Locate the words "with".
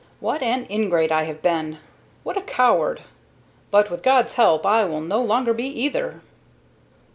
3.91-4.01